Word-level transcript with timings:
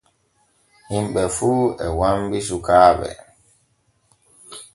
Himɓe 0.89 1.21
fu 1.35 1.49
e 1.85 1.87
wambi 1.99 2.39
sukaaɓe. 2.47 3.09